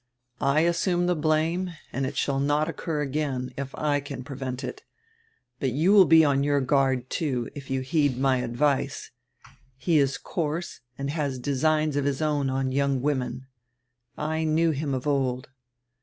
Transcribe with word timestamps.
I 0.39 0.61
assume 0.61 1.05
die 1.05 1.13
blame, 1.13 1.73
and 1.93 2.07
it 2.07 2.17
shall 2.17 2.39
not 2.39 2.67
occur 2.67 3.01
again, 3.03 3.53
if 3.55 3.75
I 3.75 3.99
can 3.99 4.23
prevent 4.23 4.63
it. 4.63 4.81
But 5.59 5.73
you 5.73 5.93
will 5.93 6.05
be 6.05 6.25
on 6.25 6.41
your 6.43 6.59
guard, 6.59 7.07
too, 7.11 7.51
if 7.53 7.69
you 7.69 7.81
heed 7.81 8.17
my 8.17 8.37
advice. 8.37 9.11
He 9.77 9.99
is 9.99 10.17
coarse 10.17 10.79
and 10.97 11.11
has 11.11 11.37
designs 11.37 11.95
of 11.97 12.05
his 12.05 12.19
own 12.19 12.49
on 12.49 12.71
young 12.71 12.99
women. 13.03 13.45
I 14.17 14.43
knew 14.43 14.71
him 14.71 14.95
of 14.95 15.05
old." 15.05 15.49